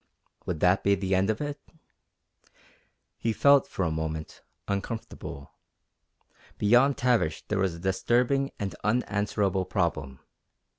[0.47, 1.61] Would that be the end of it?
[3.19, 5.51] He felt, for a moment, uncomfortable.
[6.57, 10.19] Beyond Tavish there was a disturbing and unanswerable problem.